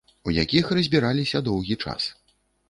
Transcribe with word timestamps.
У 0.29 0.31
якіх 0.35 0.71
разбіраліся 0.77 1.43
доўгі 1.49 1.79
час. 1.85 2.09